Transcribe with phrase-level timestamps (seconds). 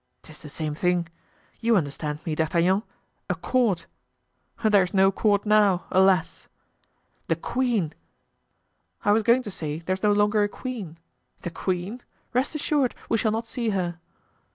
[0.23, 3.85] "'Tis the same thing—you understand me, D'Artagnan—a court."
[4.63, 5.85] "There's no court now.
[5.91, 6.47] Alas!"
[7.27, 7.93] "The queen!"
[9.05, 10.97] "I was going to say, there's no longer a queen.
[11.43, 12.01] The queen!
[12.33, 13.99] Rest assured, we shall not see her."